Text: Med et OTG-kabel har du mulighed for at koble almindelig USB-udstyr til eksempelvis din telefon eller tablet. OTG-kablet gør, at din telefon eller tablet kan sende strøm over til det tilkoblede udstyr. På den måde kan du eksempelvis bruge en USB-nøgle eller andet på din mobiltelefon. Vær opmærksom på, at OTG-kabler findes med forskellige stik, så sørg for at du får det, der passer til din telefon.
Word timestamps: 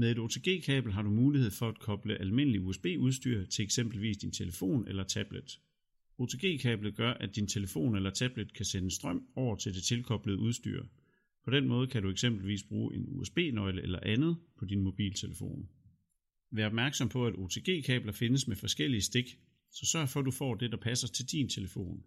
Med 0.00 0.10
et 0.10 0.18
OTG-kabel 0.18 0.92
har 0.92 1.02
du 1.02 1.10
mulighed 1.10 1.50
for 1.50 1.68
at 1.68 1.78
koble 1.78 2.20
almindelig 2.20 2.60
USB-udstyr 2.60 3.44
til 3.44 3.62
eksempelvis 3.62 4.16
din 4.16 4.32
telefon 4.32 4.88
eller 4.88 5.04
tablet. 5.04 5.60
OTG-kablet 6.18 6.94
gør, 6.96 7.12
at 7.12 7.36
din 7.36 7.46
telefon 7.46 7.96
eller 7.96 8.10
tablet 8.10 8.54
kan 8.54 8.64
sende 8.64 8.90
strøm 8.90 9.26
over 9.36 9.56
til 9.56 9.74
det 9.74 9.82
tilkoblede 9.82 10.38
udstyr. 10.38 10.84
På 11.44 11.50
den 11.50 11.68
måde 11.68 11.86
kan 11.86 12.02
du 12.02 12.10
eksempelvis 12.10 12.62
bruge 12.62 12.94
en 12.94 13.06
USB-nøgle 13.08 13.82
eller 13.82 14.00
andet 14.02 14.36
på 14.58 14.64
din 14.64 14.80
mobiltelefon. 14.80 15.68
Vær 16.50 16.66
opmærksom 16.66 17.08
på, 17.08 17.26
at 17.26 17.34
OTG-kabler 17.34 18.12
findes 18.12 18.48
med 18.48 18.56
forskellige 18.56 19.02
stik, 19.02 19.38
så 19.72 19.86
sørg 19.86 20.08
for 20.08 20.20
at 20.20 20.26
du 20.26 20.30
får 20.30 20.54
det, 20.54 20.70
der 20.70 20.76
passer 20.76 21.08
til 21.08 21.32
din 21.32 21.48
telefon. 21.48 22.04